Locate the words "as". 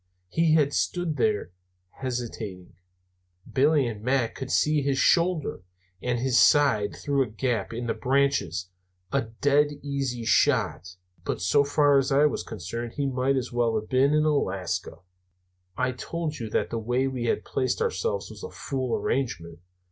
0.31-0.35, 11.99-12.11, 13.35-13.51